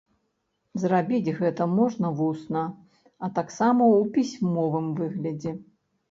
[0.83, 2.63] Зрабіць гэта можна вусна,
[3.27, 5.53] а таксама ў пісьмовым выглядзе.